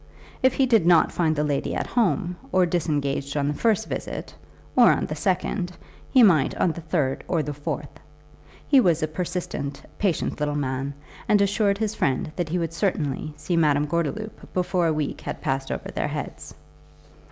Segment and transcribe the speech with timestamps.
[0.41, 4.33] If he did not find the lady at home or disengaged on the first visit,
[4.75, 5.73] or on the second,
[6.11, 7.99] he might on the third or the fourth.
[8.67, 10.95] He was a persistent, patient little man,
[11.29, 15.39] and assured his friend that he would certainly see Madame Gordeloup before a week had
[15.39, 16.55] passed over their heads.